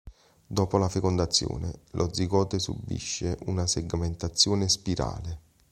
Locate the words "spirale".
4.67-5.41